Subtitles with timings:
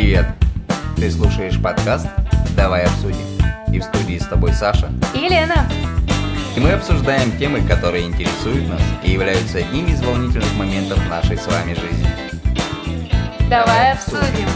[0.00, 0.26] Привет!
[0.94, 2.06] Ты слушаешь подкаст
[2.56, 3.26] «Давай обсудим».
[3.72, 4.92] И в студии с тобой Саша.
[5.12, 5.68] И Лена.
[6.56, 11.48] И мы обсуждаем темы, которые интересуют нас и являются одними из волнительных моментов нашей с
[11.48, 12.06] вами жизни.
[13.50, 14.48] Давай обсудим.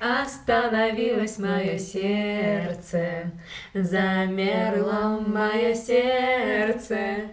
[0.00, 3.32] Остановилось мое сердце,
[3.74, 7.28] замерло мое сердце,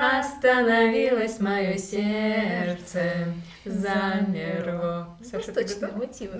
[0.00, 3.34] остановилось мое сердце,
[3.64, 5.16] замерло.
[5.28, 6.30] Саша, ты Точно, мотив.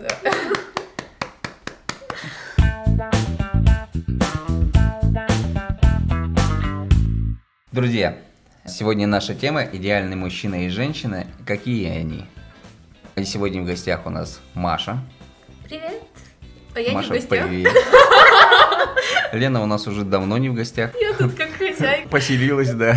[7.73, 8.17] Друзья,
[8.67, 11.27] сегодня наша тема «Идеальный мужчина и женщина.
[11.47, 12.27] Какие они?».
[13.17, 14.99] И сегодня в гостях у нас Маша.
[15.65, 16.03] Привет.
[16.75, 17.49] А я Маша, не в гостях.
[17.49, 17.73] привет.
[19.33, 20.91] Лена у нас уже давно не в гостях.
[21.01, 22.09] Я тут как хозяйка.
[22.09, 22.97] Поселилась, да.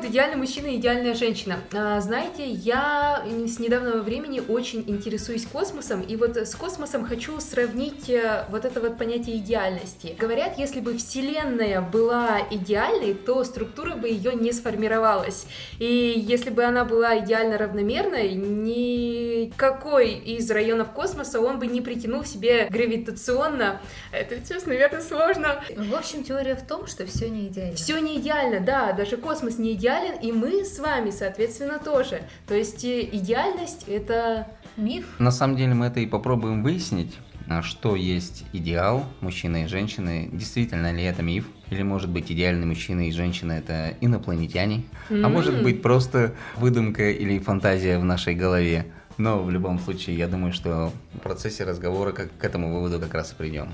[0.00, 1.58] Вот, идеальный мужчина и идеальная женщина.
[1.74, 8.08] А, знаете, я с недавнего времени очень интересуюсь космосом, и вот с космосом хочу сравнить
[8.08, 10.16] э, вот это вот понятие идеальности.
[10.18, 15.44] Говорят, если бы Вселенная была идеальной, то структура бы ее не сформировалась.
[15.78, 22.24] И если бы она была идеально равномерной, никакой из районов космоса он бы не притянул
[22.24, 23.82] себе гравитационно.
[24.12, 25.62] Это сейчас, наверное, сложно.
[25.76, 27.76] В общем, теория в том, что все не идеально.
[27.76, 29.89] Все не идеально, да, даже космос не идеален,
[30.22, 32.22] и мы с вами, соответственно, тоже.
[32.46, 35.06] То есть э, идеальность это Миф.
[35.18, 40.28] На самом деле мы это и попробуем выяснить, а, что есть идеал мужчины и женщины,
[40.32, 45.32] действительно ли это миф, или может быть идеальный мужчина и женщина это инопланетяне, а М.
[45.32, 48.86] может быть просто выдумка или фантазия в нашей голове.
[49.18, 53.12] Но в любом случае, я думаю, что в процессе разговора как- к этому выводу как
[53.12, 53.68] раз и придем.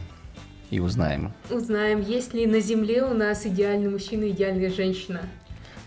[0.70, 1.32] И узнаем.
[1.50, 5.20] узнаем, есть ли на Земле у нас идеальный мужчина и идеальная женщина.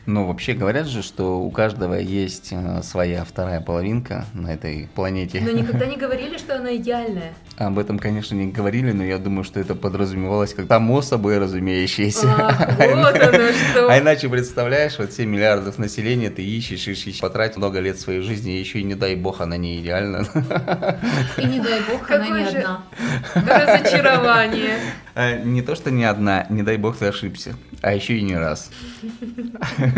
[0.09, 5.39] Но вообще говорят же, что у каждого есть э, своя вторая половинка на этой планете.
[5.39, 7.33] Но никогда не говорили, что она идеальная.
[7.57, 12.27] Об этом, конечно, не говорили, но я думаю, что это подразумевалось как само собой разумеющееся.
[12.27, 13.87] Ах, вот оно что.
[13.92, 18.55] А иначе, представляешь, вот 7 миллиардов населения ты ищешь, ищешь, потратил много лет своей жизни,
[18.58, 20.26] и еще и не дай бог она не идеальна.
[21.37, 22.83] И не дай бог, она Какой не же- одна.
[23.36, 24.76] Разочарование.
[25.14, 28.37] А, Не то, что не одна, не дай бог ты ошибся, а еще и не
[28.37, 28.71] раз.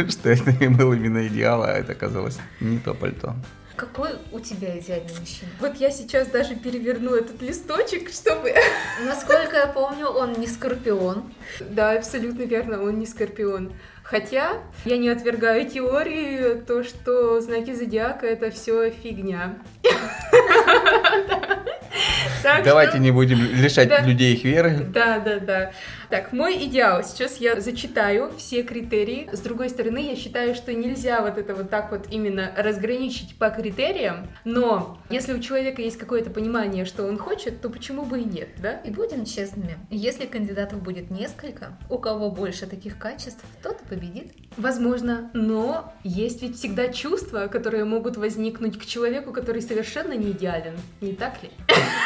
[0.09, 3.35] Что это был именно идеал, а это оказалось не то пальто.
[3.75, 5.49] Какой у тебя идеальный мужчина?
[5.59, 8.53] Вот я сейчас даже переверну этот листочек, чтобы...
[9.05, 11.23] Насколько я помню, он не скорпион.
[11.59, 13.73] Да, абсолютно верно, он не скорпион.
[14.03, 19.57] Хотя я не отвергаю теории, то, что знаки зодиака это все фигня.
[22.43, 24.01] Так Давайте что- не будем лишать Да.
[24.01, 24.87] людей их веры.
[24.93, 25.71] Да, да, да.
[26.09, 27.03] Так, мой идеал.
[27.03, 29.29] Сейчас я зачитаю все критерии.
[29.31, 33.49] С другой стороны, я считаю, что нельзя вот это вот так вот именно разграничить по
[33.49, 34.27] критериям.
[34.43, 38.49] Но если у человека есть какое-то понимание, что он хочет, то почему бы и нет,
[38.57, 38.73] да?
[38.83, 44.33] И будем честными, если кандидатов будет несколько, у кого больше таких качеств, тот и победит.
[44.57, 50.73] Возможно, но есть ведь всегда чувства, которые могут возникнуть к человеку, который совершенно не идеален.
[50.99, 51.49] Не так ли?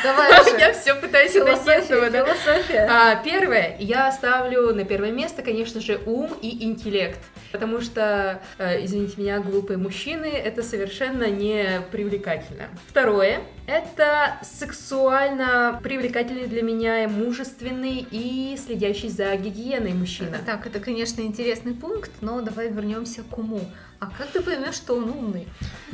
[0.03, 2.25] Давай Я все пытаюсь дойти этого, да?
[2.25, 2.87] философия.
[2.89, 7.19] А, первое, я ставлю на первое место, конечно же, ум и интеллект.
[7.51, 12.69] Потому что, э, извините меня, глупые мужчины, это совершенно не привлекательно.
[12.87, 20.37] Второе, это сексуально привлекательный для меня, мужественный и следящий за гигиеной мужчина.
[20.45, 23.61] Так, это, конечно, интересный пункт, но давай вернемся к уму.
[23.99, 25.47] А как ты поймешь, что он умный?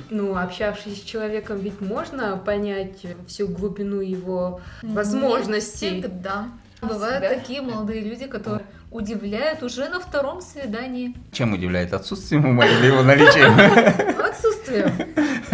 [0.09, 5.91] Ну, общавшись с человеком, ведь можно понять всю глубину его возможностей.
[5.91, 6.47] Не всегда.
[6.81, 7.35] Бывают всегда.
[7.35, 11.15] такие молодые люди, которые удивляют уже на втором свидании.
[11.31, 13.53] Чем удивляет отсутствием ума или его наличием?
[14.31, 14.91] Отсутствием.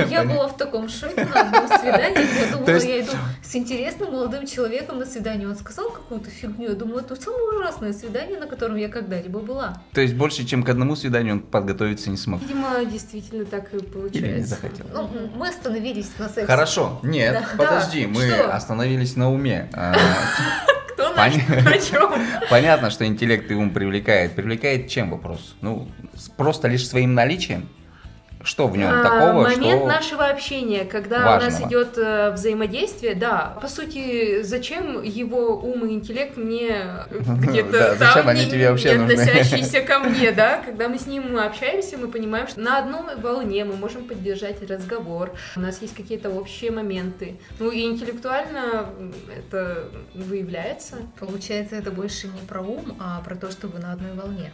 [0.09, 2.39] Я была в таком шоке на одном свидании.
[2.39, 3.11] Я думала, я иду
[3.43, 5.47] с интересным молодым человеком на свидание.
[5.47, 6.69] Он сказал какую-то фигню.
[6.69, 9.81] Я думаю, это самое ужасное свидание, на котором я когда-либо была.
[9.93, 12.41] То есть больше, чем к одному свиданию он подготовиться не смог.
[12.41, 14.19] Видимо, действительно так и получается.
[14.19, 14.85] Или не захотел.
[14.93, 16.45] Ну, мы остановились на сексе.
[16.45, 19.69] Хорошо, нет, подожди, мы остановились на уме.
[21.17, 21.41] Пон-?
[22.49, 24.35] Понятно, что интеллект и ум привлекает.
[24.35, 25.55] Привлекает чем вопрос?
[25.61, 25.89] Ну,
[26.37, 27.67] просто лишь своим наличием?
[28.47, 29.87] Что в нем А, такого, момент что...
[29.87, 31.67] нашего общения, когда у нас важного?
[31.69, 33.57] идет э, взаимодействие, да.
[33.61, 37.05] По сути, зачем его ум и интеллект мне э,
[37.41, 39.21] где-то Да, там, зачем они не- тебе вообще не нужны?
[39.21, 40.61] относящиеся ко мне, да?
[40.65, 45.33] Когда мы с ним общаемся, мы понимаем, что на одной волне мы можем поддержать разговор,
[45.57, 47.37] у нас есть какие-то общие моменты.
[47.59, 48.85] Ну и интеллектуально
[49.37, 50.95] это выявляется.
[51.19, 54.51] Получается, это больше не про ум, а про то, что вы на одной волне.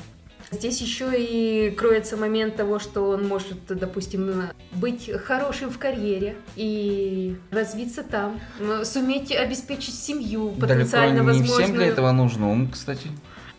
[0.51, 4.43] Здесь еще и кроется момент того, что он может, допустим,
[4.73, 8.39] быть хорошим в карьере и развиться там,
[8.83, 11.63] суметь обеспечить семью потенциально Далеко не возможную.
[11.63, 13.07] всем для этого нужен ум, кстати.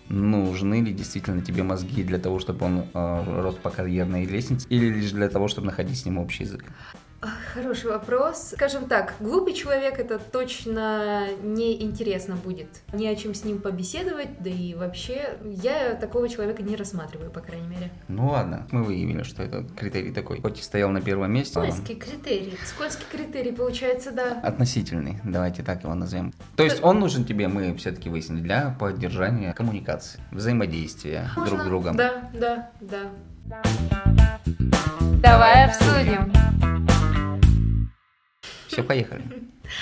[0.09, 4.87] Нужны ли действительно тебе мозги для того, чтобы он э, рос по карьерной лестнице, или
[4.91, 6.63] лишь для того, чтобы находить с ним общий язык?
[7.55, 8.51] Хороший вопрос.
[8.57, 12.67] Скажем так, глупый человек это точно неинтересно будет.
[12.93, 17.39] Не о чем с ним побеседовать, да и вообще я такого человека не рассматриваю, по
[17.39, 17.93] крайней мере.
[18.09, 20.41] Ну ладно, мы выявили, что это критерий такой.
[20.41, 21.61] Хоть и стоял на первом месте.
[21.61, 22.59] а Скользкий критерий.
[22.65, 24.41] Скользкий критерий получается, да.
[24.43, 26.33] Относительный, давайте так его назовем.
[26.57, 31.63] То есть он нужен тебе, мы все-таки выяснили, для поддержания коммуникации, взаимодействия друг Можно?
[31.63, 31.97] с другом.
[31.97, 33.63] Да, да, да.
[35.23, 36.44] Давай обсудим.
[38.75, 39.23] Все, поехали.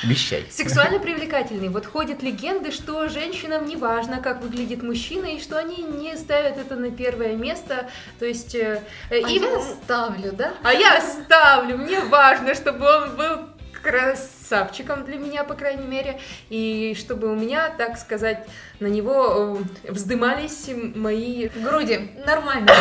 [0.04, 0.46] Вещай.
[0.50, 1.68] Сексуально привлекательный.
[1.68, 6.56] Вот ходят легенды, что женщинам не важно, как выглядит мужчина, и что они не ставят
[6.56, 7.90] это на первое место.
[8.18, 10.52] То есть э, А им- я ставлю, да?
[10.62, 13.38] А я ставлю, мне важно, чтобы он был
[13.82, 18.46] красавчиком для меня, по крайней мере, и чтобы у меня, так сказать,
[18.78, 21.48] на него э, вздымались мои...
[21.48, 22.12] Груди.
[22.24, 22.72] Нормально.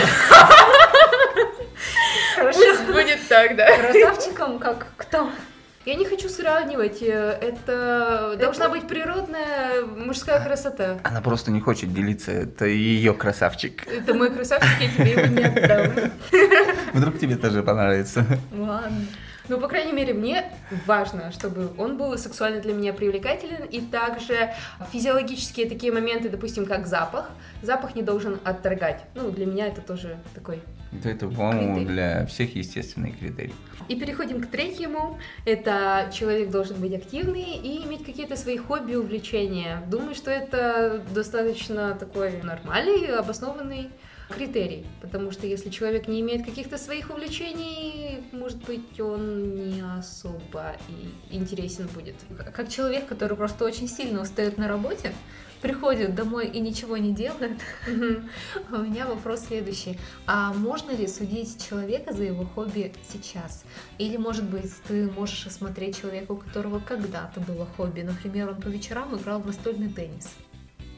[2.37, 3.75] Пусть будет так, да.
[3.77, 5.29] Красавчиком, как кто?
[5.83, 10.99] Я не хочу сравнивать, э, это должна быть природная мужская красота.
[11.03, 13.87] Она просто не хочет делиться, это ее красавчик.
[13.87, 16.11] Это мой красавчик, я тебе его не отдам.
[16.93, 18.25] Вдруг тебе тоже понравится.
[18.55, 19.07] Ладно.
[19.49, 20.51] Ну, по крайней мере, мне
[20.85, 24.53] важно, чтобы он был сексуально для меня привлекателен, и также
[24.91, 27.29] физиологические такие моменты, допустим, как запах.
[27.61, 29.01] Запах не должен отторгать.
[29.15, 30.61] Ну, для меня это тоже такой.
[30.93, 33.53] Это, это, по-моему, для всех естественный критерий.
[33.87, 35.19] И переходим к третьему.
[35.45, 39.81] Это человек должен быть активный и иметь какие-то свои хобби, увлечения.
[39.87, 43.89] Думаю, что это достаточно такой нормальный, обоснованный
[44.31, 50.75] критерий, потому что если человек не имеет каких-то своих увлечений, может быть, он не особо
[50.89, 52.15] и интересен будет.
[52.53, 55.13] Как человек, который просто очень сильно устает на работе,
[55.61, 57.59] приходит домой и ничего не делает,
[58.71, 59.99] у меня вопрос следующий.
[60.25, 63.63] А можно ли судить человека за его хобби сейчас?
[63.97, 68.01] Или, может быть, ты можешь осмотреть человека, у которого когда-то было хобби?
[68.01, 70.33] Например, он по вечерам играл в настольный теннис.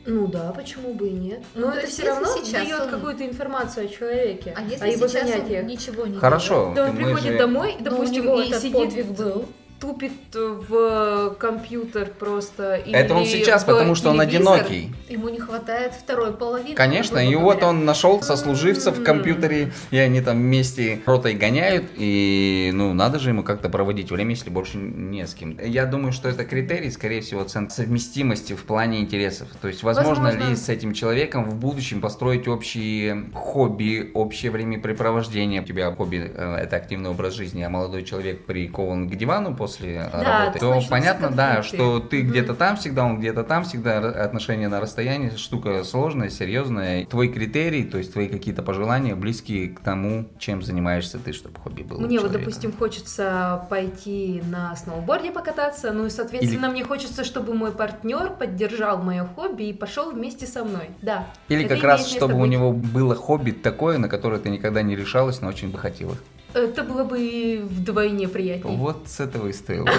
[0.05, 1.41] Ну да, почему бы и нет?
[1.55, 4.83] Ну, Но то это все равно сейчас дает он- какую-то информацию о человеке, А если
[4.83, 5.61] о его сейчас занятиях.
[5.63, 6.73] он ничего не Хорошо.
[6.75, 7.81] Да он мы приходит же- домой, делает?
[7.85, 9.45] Но у допустим, него и этот сидит, подвиг был.
[9.83, 12.81] Тупит в компьютер просто.
[12.87, 14.55] Это он сейчас, в потому что он телевизор.
[14.55, 14.91] одинокий.
[15.09, 16.73] Ему не хватает второй половины.
[16.73, 17.39] Конечно, и говоря.
[17.43, 19.03] вот он нашел сослуживцев в М.
[19.05, 24.29] компьютере, и они там вместе ротой гоняют, и ну надо же ему как-то проводить время,
[24.31, 25.57] если больше не с кем.
[25.61, 29.49] Я думаю, что это критерий, скорее всего, совместимости в плане интересов.
[29.61, 30.49] То есть, возможно, Возможно.
[30.49, 35.61] ли с этим человеком в будущем построить общие хобби, общее времяпрепровождение.
[35.61, 39.72] У тебя хобби э, это активный образ жизни, а молодой человек прикован к дивану после
[39.81, 40.59] э, Да, работы.
[40.59, 42.31] то понятно, да, что ты Мгм.
[42.31, 47.05] где-то там всегда, он где-то там всегда, отношения на расстоянии, штука сложная, серьезная.
[47.05, 51.83] Твой критерий, то есть твои какие-то пожелания близкие к тому, чем занимаешься ты, чтобы хобби
[51.83, 51.99] было.
[51.99, 57.53] у Мне вот, допустим, хочется пойти на сноуборде покататься, ну и, соответственно, мне хочется, чтобы
[57.53, 60.89] мой партнер поддержал мое хобби и пошел вместе со мной.
[61.01, 61.27] Да.
[61.49, 62.49] Или это как раз, чтобы у быть.
[62.51, 66.15] него было хобби такое, на которое ты никогда не решалась, но очень бы хотела.
[66.53, 68.77] Это было бы вдвойне приятнее.
[68.77, 69.89] Вот с этого и стоило.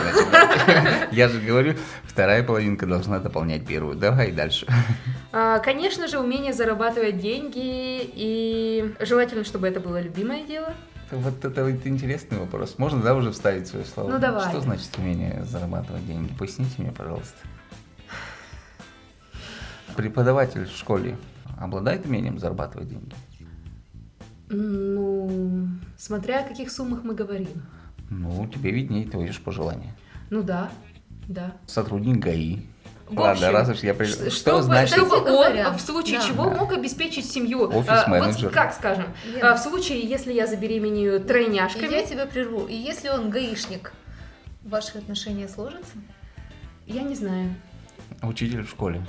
[1.11, 1.75] Я же говорю,
[2.05, 3.97] вторая половинка должна дополнять первую.
[3.97, 4.67] Давай дальше.
[5.33, 10.73] А, Конечно же, умение зарабатывать деньги и желательно, чтобы это было любимое дело.
[11.11, 12.77] Вот это вот интересный вопрос.
[12.79, 14.13] Можно, да, уже вставить свое слово?
[14.13, 14.49] Ну, давай.
[14.49, 16.33] Что значит умение зарабатывать деньги?
[16.39, 17.37] Поясните мне, пожалуйста.
[19.97, 21.17] Преподаватель в школе
[21.59, 23.15] обладает умением зарабатывать деньги?
[24.49, 27.63] Ну, смотря о каких суммах мы говорим.
[28.11, 29.95] Ну, тебе виднее, твои же пожелания.
[30.31, 30.71] Ну да,
[31.29, 31.53] да.
[31.67, 32.61] Сотрудник ГАИ.
[33.09, 33.93] В Ладно, общем, раз уж я...
[33.95, 34.97] при- Что, Чтобы, значит...
[34.97, 36.27] чтобы он говоря, в случае да.
[36.27, 36.57] чего Да.
[36.57, 37.63] мог обеспечить семью.
[37.69, 38.47] Офис-менеджер.
[38.47, 42.65] А, вот как скажем, Лена, в случае, если я забеременею и тройняшками, я тебя прерву.
[42.67, 43.93] И если он гаишник,
[44.63, 45.93] ваши отношения сложатся?
[46.87, 47.55] я не знаю.
[48.23, 49.05] Учитель в школе.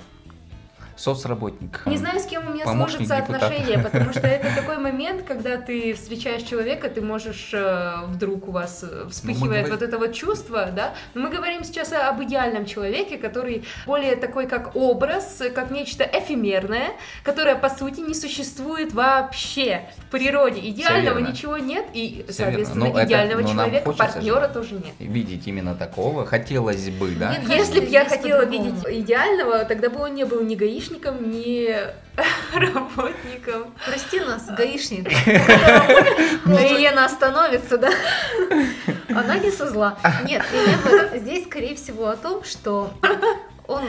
[0.96, 1.82] Соцработник.
[1.86, 3.46] Не знаю, с кем у меня Помощник сложатся депутата.
[3.56, 8.52] отношения, потому что это такой момент, когда ты встречаешь человека, ты можешь э, вдруг у
[8.52, 10.94] вас э, вспыхивает говорим- вот это вот чувство, да.
[11.14, 16.04] Но мы говорим сейчас о- об идеальном человеке, который более такой как образ, как нечто
[16.04, 16.92] эфемерное,
[17.24, 20.62] которое по сути не существует вообще в природе.
[20.70, 22.86] Идеального ничего нет, и, соответственно.
[22.86, 24.94] Ну, это- идеального ну, человека, партнера тоже нет.
[25.00, 27.36] Видеть именно такого хотелось бы, да?
[27.38, 31.30] Нет, Если бы я хотела видеть идеального, тогда бы он не был ни гаишником, гаишником,
[31.30, 31.76] ни
[32.54, 33.74] работником.
[33.86, 35.10] Прости нас, гаишник.
[36.46, 37.92] Елена остановится, да?
[39.10, 39.98] Она не со зла.
[40.26, 40.44] Нет,
[41.16, 42.94] здесь, скорее всего, о том, что
[43.68, 43.84] он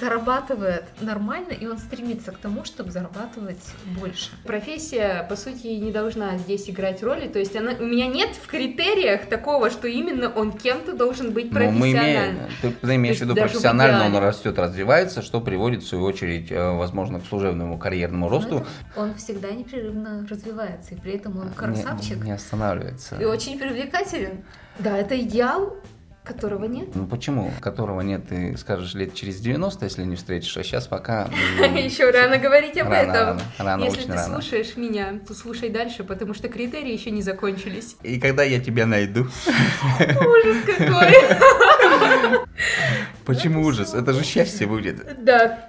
[0.00, 3.62] зарабатывает нормально, и он стремится к тому, чтобы зарабатывать
[3.98, 4.30] больше.
[4.44, 8.46] Профессия, по сути, не должна здесь играть роли, то есть она, у меня нет в
[8.46, 11.80] критериях такого, что именно он кем-то должен быть профессиональным.
[11.80, 12.50] Ну, мы имеем,
[12.80, 16.70] ты, ты имеешь в виду профессионально, он растет, развивается, что приводит, в свою очередь, э,
[16.72, 18.66] возможно, к служебному карьерному росту.
[18.96, 22.16] он всегда непрерывно развивается, и при этом он красавчик.
[22.18, 23.16] Не, не останавливается.
[23.20, 24.44] И очень привлекателен.
[24.78, 25.76] Да, это идеал
[26.24, 26.88] Которого нет?
[26.94, 27.52] Ну почему?
[27.60, 31.28] Которого нет, ты скажешь лет через 90, если не встретишь, а сейчас пока...
[31.58, 33.38] Еще рано говорить об этом.
[33.82, 37.96] Если ты слушаешь меня, то слушай дальше, потому что критерии еще не закончились.
[38.02, 39.24] И когда я тебя найду?
[40.00, 41.14] Ужас какой!
[43.26, 43.92] Почему ужас?
[43.92, 45.24] Это же счастье будет.
[45.24, 45.68] Да.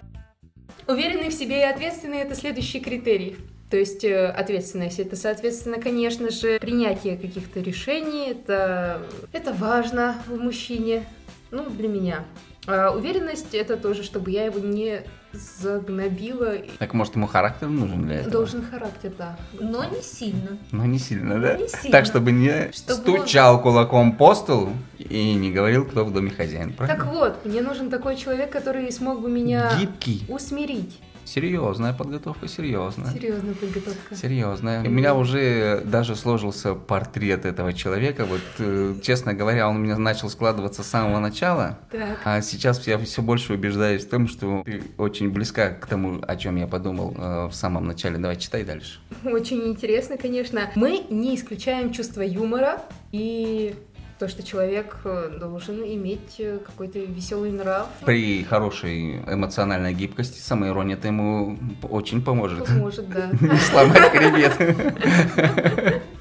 [0.87, 3.37] Уверенный в себе и ответственный– это следующий критерий.
[3.69, 8.31] То есть э, ответственность это, соответственно, конечно же, принятие каких-то решений.
[8.31, 9.01] Это,
[9.33, 11.05] это важно в мужчине.
[11.51, 12.25] Ну, для меня.
[12.67, 15.01] А уверенность это тоже, чтобы я его не
[15.33, 16.55] загнобила.
[16.79, 18.31] Так может ему характер нужен для этого?
[18.31, 19.37] Должен характер, да.
[19.59, 20.57] Но не сильно.
[20.71, 21.57] Но не сильно, да?
[21.57, 21.91] Не сильно.
[21.91, 23.61] Так, чтобы не чтобы стучал он...
[23.61, 27.03] кулаком по столу и не говорил, кто в доме хозяин, правильно?
[27.03, 30.25] Так вот, мне нужен такой человек, который смог бы меня Гибкий.
[30.27, 30.99] усмирить.
[31.25, 33.11] Серьезная подготовка, серьезная.
[33.11, 34.15] Серьезная подготовка.
[34.15, 34.83] Серьезная.
[34.83, 38.25] У меня уже даже сложился портрет этого человека.
[38.25, 41.79] Вот, э, честно говоря, он у меня начал складываться с самого начала.
[41.91, 42.19] Так.
[42.23, 46.35] А сейчас я все больше убеждаюсь в том, что ты очень близка к тому, о
[46.35, 48.17] чем я подумал э, в самом начале.
[48.17, 48.99] Давай читай дальше.
[49.23, 50.69] Очень интересно, конечно.
[50.75, 53.75] Мы не исключаем чувство юмора и
[54.17, 57.87] то, что человек э, должен иметь э, какой-то веселый нрав.
[58.05, 62.65] При хорошей эмоциональной гибкости самоирония ему очень поможет.
[62.65, 63.29] Поможет, да.
[63.41, 64.53] Не сломать хребет.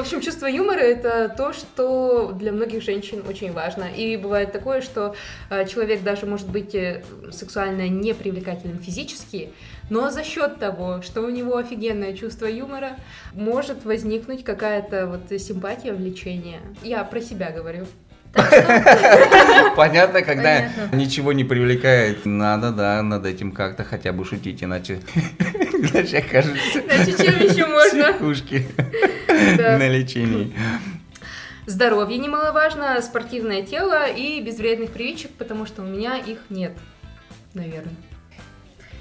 [0.00, 3.85] Общем, чувство юмора— это то, что для многих женщин очень важно.
[3.85, 5.14] И бывает такое, что
[5.50, 6.75] э, человек даже может быть
[7.30, 9.52] сексуально непривлекательным физически,
[9.90, 12.97] но за счет того, что у него офигенное чувство юмора,
[13.35, 16.61] может возникнуть какая-то вот симпатия, влечение.
[16.83, 17.87] Я про себя говорю.
[19.77, 20.97] Понятно, когда Понятно.
[20.97, 25.01] ничего не привлекает, надо, да, над этим как-то хотя бы шутить, иначе,
[25.49, 26.81] иначе кажется.
[26.81, 28.13] Иначе чем еще можно?
[28.13, 28.67] Психушки
[29.29, 30.55] на лечении.
[31.67, 36.73] Здоровье немаловажно, спортивное тело и без вредных привычек, потому что у меня их нет,
[37.55, 37.95] наверное.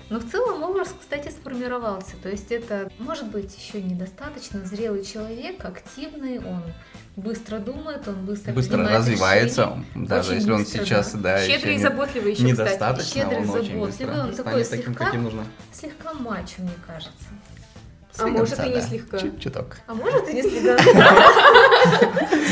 [0.09, 2.15] Но в целом образ, кстати, сформировался.
[2.21, 6.63] То есть это может быть еще недостаточно зрелый человек, активный, он
[7.19, 10.07] быстро думает, он быстро быстро развивается, решения.
[10.07, 13.19] даже очень если он сейчас да, да щедрый и заботливый еще, недостаточно, кстати.
[13.19, 15.43] щедрый он заботливый, очень быстро он такой таким, слегка, каким нужно.
[15.71, 17.13] слегка мачо, мне кажется.
[18.17, 19.17] А может и не слегка.
[19.17, 19.77] Чуть-чуток.
[19.87, 20.77] А может и не слегка.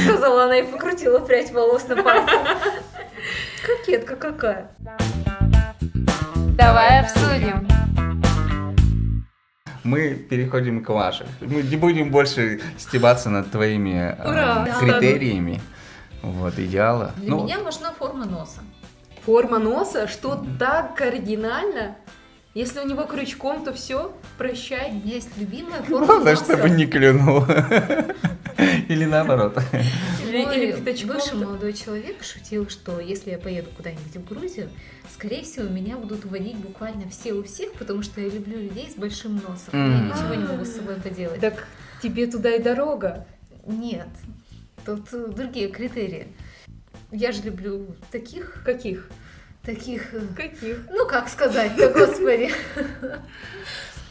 [0.06, 2.36] Сказала она и покрутила прядь волос на пальце.
[3.66, 4.72] Кокетка какая.
[6.58, 7.77] Давай обсудим.
[9.88, 11.28] Мы переходим к вашим.
[11.40, 15.62] Мы не будем больше стебаться над твоими э, Ура, э, критериями.
[16.22, 16.30] Да.
[16.30, 17.14] Вот, идеала.
[17.16, 18.60] Для ну, меня важна форма носа.
[19.26, 20.08] Форма носа?
[20.10, 21.96] Что так кардинально?
[22.54, 24.92] Если у него крючком, то все, прощай.
[25.06, 27.46] Есть любимая форма Главное, чтобы не клюнул.
[28.90, 29.58] Или наоборот.
[30.24, 34.70] Или, бывший молодой человек шутил, что если я поеду куда-нибудь в Грузию,
[35.14, 38.96] скорее всего, меня будут уводить буквально все у всех, потому что я люблю людей с
[38.96, 39.74] большим носом.
[39.74, 41.42] Я ничего не могу с собой поделать.
[41.42, 41.68] Так
[42.02, 43.26] тебе туда и дорога.
[43.66, 44.08] Нет,
[44.86, 46.28] тут другие критерии.
[47.12, 48.64] Я же люблю таких.
[48.66, 49.10] Каких?
[49.64, 50.14] Таких...
[50.14, 50.88] Э, Каких?
[50.90, 52.52] Ну, как сказать-то, господи.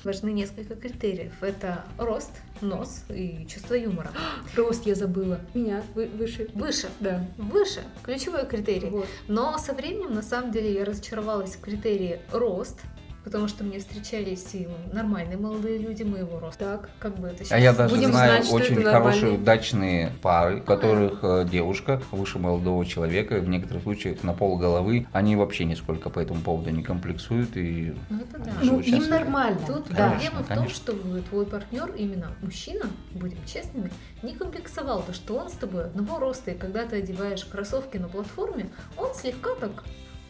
[0.06, 1.32] Важны несколько критериев.
[1.42, 4.12] Это рост, нос и чувство юмора.
[4.54, 5.40] Рост я забыла.
[5.52, 6.48] Меня выше.
[6.54, 6.88] Выше?
[7.00, 7.26] Да.
[7.36, 7.80] Выше.
[8.04, 8.88] Ключевой критерий.
[8.88, 9.08] Вот.
[9.26, 12.78] Но со временем, на самом деле, я разочаровалась в критерии рост,
[13.26, 16.78] потому что мне встречались и нормальные молодые люди моего роста.
[16.78, 17.50] Так, как бы это сейчас...
[17.50, 21.42] А я даже Будем знаю знать, очень хорошие удачные пары, в которых а.
[21.42, 26.40] девушка выше молодого человека, в некоторых случаях на пол головы, они вообще нисколько по этому
[26.40, 28.52] поводу не комплексуют и ну, это да.
[28.62, 29.58] ну, им нормально.
[29.66, 30.10] Тут да.
[30.10, 30.92] проблема в том, что
[31.28, 33.90] твой партнер, именно мужчина, будем честными,
[34.22, 38.06] не комплексовал то, что он с тобой одного роста, и когда ты одеваешь кроссовки на
[38.06, 39.82] платформе, он слегка так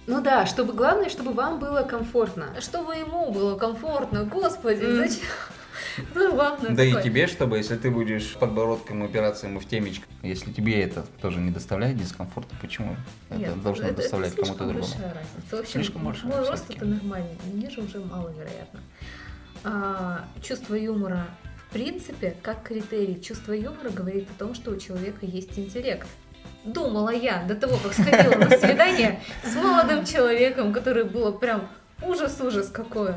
[0.06, 2.54] ну да, чтобы главное, чтобы вам было комфортно.
[2.60, 4.24] Чтобы ему было комфортно.
[4.24, 4.96] Господи, mm.
[4.96, 5.26] зачем?
[6.14, 7.04] Ну, главное Да и такое.
[7.04, 11.50] тебе, чтобы, если ты будешь подбородком упираться ему в темечко, если тебе это тоже не
[11.50, 12.96] доставляет дискомфорта, почему
[13.30, 14.82] Нет, это должно это- доставлять это кому-то другому?
[14.82, 15.58] разница.
[15.58, 18.80] Общем, Слишком большая, мой рост это нормально, ниже уже маловероятно.
[19.64, 21.26] А, чувство юмора,
[21.68, 26.06] в принципе, как критерий, чувство юмора говорит о том, что у человека есть интеллект.
[26.64, 29.20] Думала я до того, как сходила на свидание
[29.86, 31.68] молодым человеком, который было прям
[32.02, 33.16] ужас-ужас какое.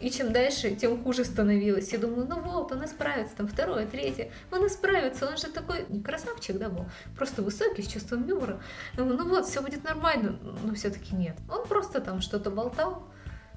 [0.00, 1.92] И чем дальше, тем хуже становилось.
[1.92, 6.02] Я думаю, ну вот, он исправится, там второе, третье, он исправится, он же такой не
[6.02, 8.62] красавчик, да, был, просто высокий, с чувством юмора.
[8.96, 11.36] Думаю, ну вот, все будет нормально, но все-таки нет.
[11.50, 13.10] Он просто там что-то болтал,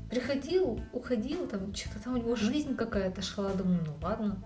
[0.09, 3.49] приходил, уходил, там что-то там у него жизнь какая-то шла.
[3.51, 4.43] Думаю, ну ладно,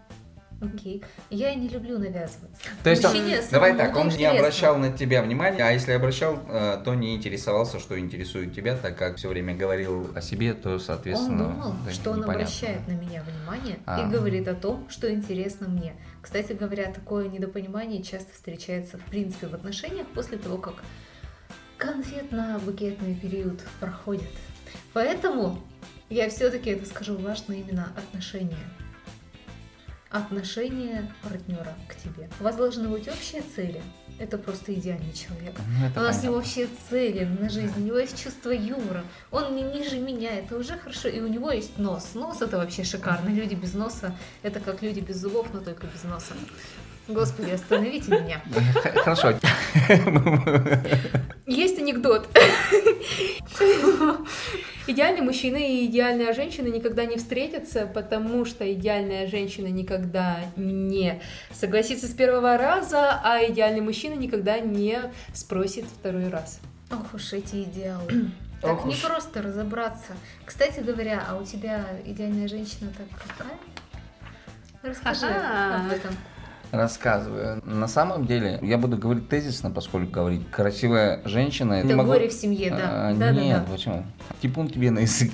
[0.62, 1.04] окей.
[1.30, 2.48] Я не люблю навязываться.
[2.84, 4.40] То есть, он- Мужчине давай самому так, он не интересно.
[4.40, 8.98] обращал на тебя внимания, а если обращал, э, то не интересовался, что интересует тебя, так
[8.98, 12.44] как все время говорил о себе, то, Он соответственно, думал, да, что он непонятно.
[12.44, 14.02] обращает на меня внимание А.
[14.08, 15.94] и говорит о том, что интересно мне.
[16.22, 20.76] Кстати говоря, такое недопонимание часто встречается в принципе в отношениях после того, как
[21.78, 24.28] конфетно-букетный период проходит.
[24.94, 25.62] Поэтому
[26.10, 28.58] я все-таки это скажу важно именно отношения.
[30.10, 32.30] Отношение партнера к тебе.
[32.40, 33.82] У вас должны быть общие цели.
[34.20, 35.54] Это просто идеальный человек.
[35.80, 36.28] Ну, это У нас понятно.
[36.28, 39.04] не общие цели на жизнь, у него есть чувство юмора.
[39.32, 41.10] Он не ниже меня, это уже хорошо.
[41.10, 42.16] И у него есть нос.
[42.16, 43.30] Нос это вообще шикарно.
[43.30, 46.34] Люди без носа это как люди без зубов, но только без носа.
[47.08, 48.42] Господи, остановите меня.
[49.04, 49.34] Хорошо.
[51.46, 52.28] Есть анекдот.
[54.88, 62.08] Идеальный мужчина и идеальная женщина никогда не встретятся, потому что идеальная женщина никогда не согласится
[62.08, 65.00] с первого раза, а идеальный мужчина никогда не
[65.34, 66.62] спросит второй раз.
[66.90, 68.32] Ох уж эти идеалы.
[68.60, 69.04] Так Ох не уж.
[69.04, 70.14] просто разобраться.
[70.44, 73.56] Кстати говоря, а у тебя идеальная женщина так какая?
[74.82, 76.16] Расскажи об этом.
[76.72, 77.62] Рассказываю.
[77.66, 81.74] На самом деле, я буду говорить тезисно, поскольку говорить красивая женщина...
[81.76, 83.10] Это могу- горе в семье, да.
[83.10, 83.72] А, Да, да, Нет, да.
[83.72, 84.06] почему?
[84.42, 85.32] Типун тебе на язык.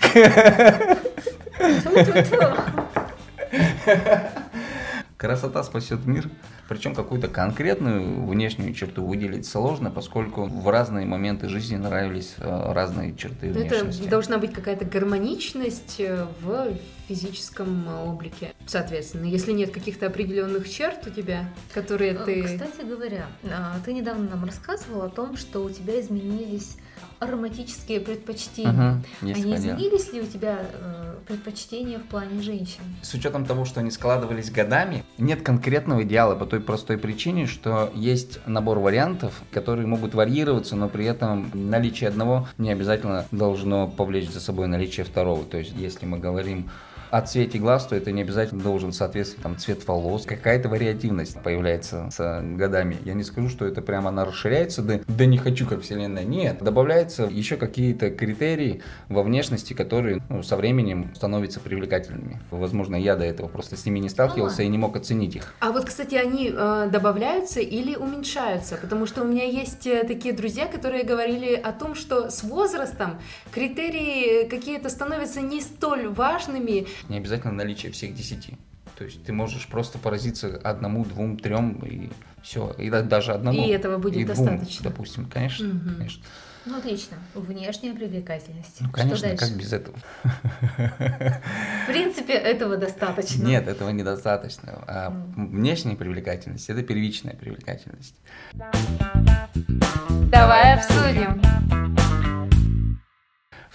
[5.18, 6.30] Красота спасет мир.
[6.70, 13.16] Причем какую-то конкретную внешнюю черту выделить сложно, поскольку в разные моменты жизни нравились э, разные
[13.16, 14.08] черты Это внешности.
[14.08, 16.74] должна быть какая-то гармоничность э, в
[17.08, 18.54] физическом э, облике.
[18.66, 22.44] Соответственно, если нет каких-то определенных черт у тебя, которые ты...
[22.44, 26.78] Кстати говоря, а, ты недавно нам рассказывал о том, что у тебя изменились
[27.20, 28.72] ароматические предпочтения.
[28.72, 29.56] Мгм, есть Они дело.
[29.76, 32.82] изменились ли у тебя э, предпочтения в плане женщин?
[33.02, 37.92] С учетом того, что они складывались годами, нет конкретного идеала по той простой причине, что
[37.94, 44.30] есть набор вариантов, которые могут варьироваться, но при этом наличие одного не обязательно должно повлечь
[44.30, 45.44] за собой наличие второго.
[45.44, 46.70] То есть, если мы говорим
[47.14, 50.26] о цвете глаз, то это не обязательно должен соответствовать там, цвет волос.
[50.26, 52.98] Какая-то вариативность появляется с годами.
[53.06, 56.24] Я не скажу, что это прямо она расширяется, да, да не хочу, как вселенная.
[56.24, 62.42] Нет, добавляются еще какие-то критерии во внешности, которые ну, со временем становятся привлекательными.
[62.50, 64.66] Возможно, я до этого просто с ними не сталкивался А.
[64.66, 65.54] и не мог оценить их.
[65.60, 68.76] А вот, кстати, они э, добавляются или уменьшаются?
[68.78, 73.20] Потому что у меня есть э, такие друзья, которые говорили о том, что с возрастом
[73.52, 76.88] критерии какие-то становятся не столь важными.
[77.10, 78.58] Не обязательно наличие всех десяти.
[78.98, 82.10] То есть ты можешь просто поразиться одному, двум, трем и
[82.44, 82.72] все.
[82.78, 83.66] И да- даже одному.
[83.66, 84.84] И этого будет и двум, достаточно.
[84.90, 85.96] допустим, конечно, Мгм.
[85.98, 86.24] конечно.
[86.66, 87.18] Ну, отлично.
[87.36, 88.78] Внешняя привлекательность.
[88.80, 89.46] Ну, Что конечно, дальше?
[89.46, 89.98] как без этого?
[90.24, 93.44] В принципе, этого достаточно.
[93.44, 94.82] Нет, этого недостаточно.
[94.88, 98.16] А внешняя привлекательность это первичная привлекательность.
[100.32, 101.42] Давай обсудим.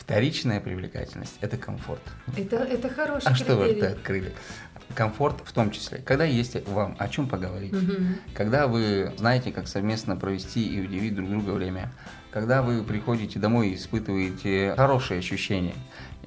[0.08, 2.00] Вторичная привлекательность это комфорт.
[2.34, 3.86] Это, это хороший А что вы критерий.
[3.88, 4.32] это открыли?
[4.98, 5.98] Комфорт в том числе.
[5.98, 7.72] Когда есть вам о чем поговорить.
[7.72, 8.16] Мгм.
[8.34, 11.92] Когда вы знаете, как совместно провести и удивить друг друга время.
[12.32, 15.74] Когда вы приходите домой и испытываете хорошие ощущения.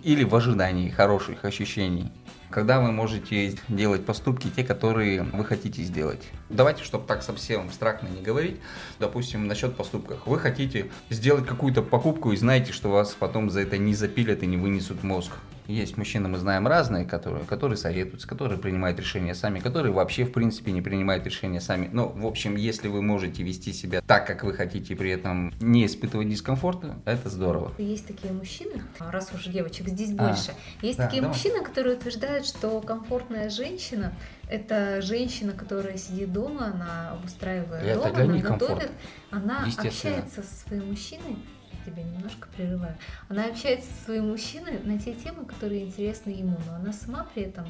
[0.04, 2.14] Или в ожидании хороших ощущений.
[2.50, 6.24] Когда вы можете делать поступки, те, которые вы хотите сделать.
[6.48, 8.62] Давайте, чтобы так совсем абстрактно не говорить,
[9.00, 10.26] допустим, насчет поступков.
[10.26, 14.48] Вы хотите сделать какую-то покупку и знаете, что вас потом за это не запилят и
[14.48, 15.32] не вынесут мозг.
[15.72, 20.34] Есть мужчины, мы знаем разные, которые, которые советуются, которые принимают решения сами, которые вообще, в
[20.34, 21.90] принципе, не принимают решения сами.
[21.92, 25.86] Но, в общем, если вы можете вести себя так, как вы хотите, при этом не
[25.86, 27.72] испытывать дискомфорта, это здорово.
[27.78, 31.36] Есть такие мужчины, раз уж девочек здесь А, больше, есть да, такие давай.
[31.36, 34.14] мужчины, которые утверждают, что комфортная женщина
[34.50, 38.92] это женщина, которая сидит дома, она обустраивает Это дом, она готовит, комфорт.
[39.32, 41.38] она общается со своим мужчиной.
[41.86, 42.96] Тебя немножко прерываю.
[43.30, 47.44] Она общается со своим мужчиной на те темы, которые интересны ему, но она сама при
[47.44, 47.66] этом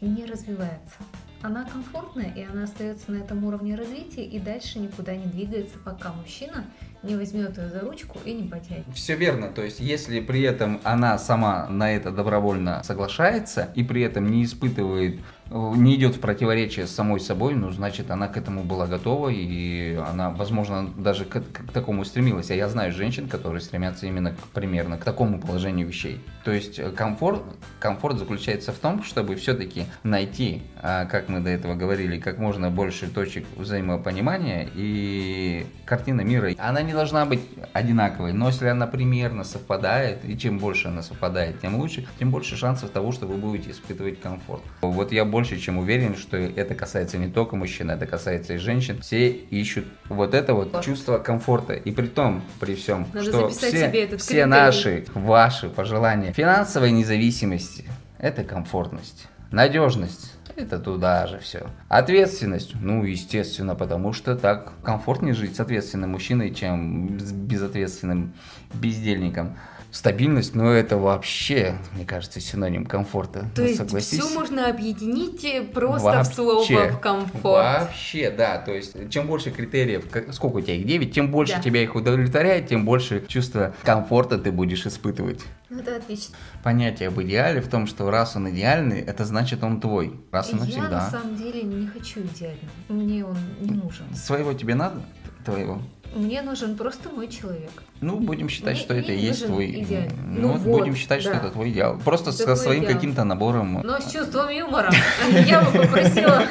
[0.00, 0.96] не развивается.
[1.42, 6.12] Она комфортная, и она остается на этом уровне развития, и дальше никуда не двигается, пока
[6.12, 6.64] мужчина
[7.02, 8.86] не возьмет ее за ручку и не потянет.
[8.94, 9.48] Все верно.
[9.48, 14.44] То есть, если при этом она сама на это добровольно соглашается и при этом не
[14.44, 19.28] испытывает не идет в противоречие с самой собой, ну, значит, она к этому была готова,
[19.28, 22.50] и она, возможно, даже к, к такому стремилась.
[22.50, 26.20] А я знаю женщин, которые стремятся именно к, примерно к такому положению вещей.
[26.44, 27.42] То есть э, комфорт,
[27.78, 32.70] комфорт заключается в том, чтобы все-таки найти, а, как мы до этого говорили, как можно
[32.70, 36.52] больше точек взаимопонимания и картина мира.
[36.58, 37.40] Она не должна быть
[37.72, 42.56] одинаковой, но если она примерно совпадает, и чем больше она совпадает, тем лучше, тем больше
[42.56, 44.62] шансов того, что вы будете испытывать комфорт.
[44.82, 49.00] Вот я больше чем уверен, что это касается не только мужчин, это касается и женщин.
[49.00, 51.72] Все ищут вот это вот чувство комфорта.
[51.72, 57.84] И при том, при всем, Надо что все, все наши, ваши пожелания финансовой независимости–
[58.20, 59.26] это комфортность.
[59.50, 61.66] Надежность это туда же все.
[61.88, 68.34] Ответственность, ну, естественно, потому что так комфортнее жить с ответственным мужчиной, чем с безответственным
[68.72, 69.56] бездельником.
[69.94, 73.48] Стабильность, но это вообще, мне кажется, синоним комфорта.
[73.54, 74.18] То ну, есть согласись.
[74.18, 77.44] все можно объединить просто вообще, в слово в комфорт.
[77.44, 78.58] Вообще, да.
[78.58, 81.62] То есть, чем больше критериев, сколько у тебя их 9, тем больше да.
[81.62, 85.40] тебя их удовлетворяет, тем больше чувства комфорта ты будешь испытывать.
[85.70, 86.34] Ну, это отлично.
[86.64, 90.20] Понятие об идеале в том, что раз он идеальный, это значит он твой.
[90.32, 90.82] Раз и навсегда.
[90.82, 92.68] Я на самом деле не хочу идеального.
[92.88, 94.12] Мне он не нужен.
[94.12, 95.02] Своего тебе надо?
[95.44, 95.80] Твоего?
[96.14, 97.70] Мне нужен просто мой человек.
[98.00, 99.82] Ну, будем считать, Мне что это и есть твой...
[99.82, 100.16] Идеальный.
[100.24, 101.30] Ну, ну вот, будем считать, да.
[101.30, 101.98] что это твой идеал.
[101.98, 103.80] Просто это со своим каким-то набором...
[103.82, 104.92] Но с чувством юмора.
[105.46, 106.44] Я бы попросила...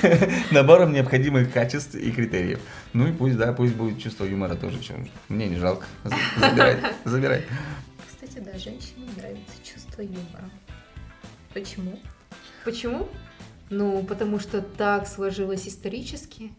[0.50, 2.60] Набором необходимых качеств и критериев.
[2.92, 4.78] Ну и пусть, да, пусть будет чувство юмора тоже.
[5.30, 5.86] Мне не жалко.
[6.36, 6.76] Забирай.
[7.04, 7.42] Забирай.
[8.06, 10.50] Кстати, да, женщинам нравится чувство юмора.
[11.54, 11.98] Почему?
[12.64, 13.08] Почему?
[13.70, 16.52] Ну, потому что так сложилось исторически.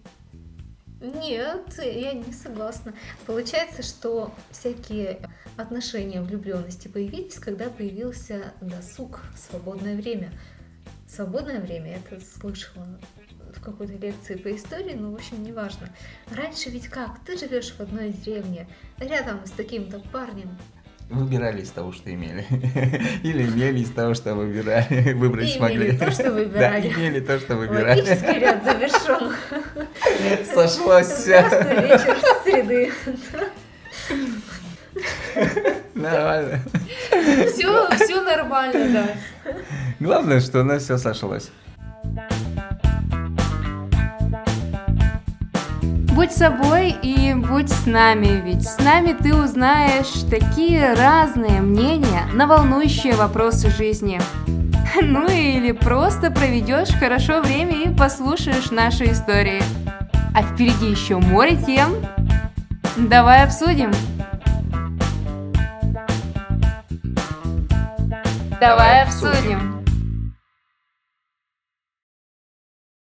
[1.01, 2.93] Нет, я не согласна.
[3.25, 5.19] Получается, что всякие
[5.55, 10.31] отношения влюбленности появились, когда появился досуг, свободное время.
[11.07, 12.99] Свободное время, я это слышала
[13.55, 15.89] в какой-то лекции по истории, но, в общем, неважно.
[16.31, 17.23] Раньше ведь как?
[17.25, 20.57] Ты живешь в одной деревне, рядом с таким-то парнем,
[21.09, 22.45] Выбирали из того, что имели.
[23.23, 25.97] Или имели из того, что выбирали, выбрать имели смогли.
[25.97, 26.81] то, что выбирали.
[26.81, 28.01] Да, имели то, что выбирали.
[28.01, 29.33] Логический ряд завершен.
[30.53, 31.45] Сошлось все.
[31.47, 32.91] Здравствуй, вечер среды.
[35.95, 36.59] Нормально.
[37.53, 38.89] Все, все нормально,
[39.45, 39.53] да.
[39.99, 41.49] Главное, что у нас все сошлось.
[46.17, 52.47] Будь собой и будь с нами, ведь с нами ты узнаешь такие разные мнения на
[52.47, 54.19] волнующие вопросы жизни.
[54.99, 59.61] Ну или просто проведешь хорошо время и послушаешь наши истории.
[60.33, 61.93] А впереди еще море тем.
[62.97, 63.91] Давай обсудим.
[68.59, 69.76] Давай обсудим.